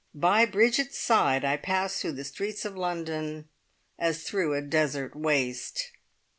[0.15, 3.47] By Bridget's side I passed through the streets of London
[3.99, 5.91] as through a desert waste.